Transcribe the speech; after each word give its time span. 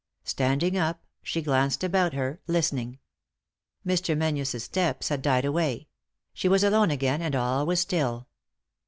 Standing 0.23 0.79
up, 0.79 1.03
she 1.21 1.43
glanced 1.43 1.83
about 1.83 2.13
her, 2.13 2.41
listening, 2.47 2.97
Mr. 3.85 4.17
Menzies' 4.17 4.51
footsteps 4.63 5.09
had 5.09 5.21
died 5.21 5.45
away— 5.45 5.89
she 6.33 6.47
was 6.49 6.63
alone 6.63 6.89
again, 6.89 7.21
and 7.21 7.35
all 7.35 7.67
was 7.67 7.81
still. 7.81 8.27